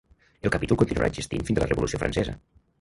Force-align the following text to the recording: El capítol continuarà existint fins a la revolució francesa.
El 0.49 0.53
capítol 0.55 0.79
continuarà 0.83 1.11
existint 1.13 1.45
fins 1.51 1.61
a 1.61 1.65
la 1.67 1.71
revolució 1.73 2.05
francesa. 2.05 2.39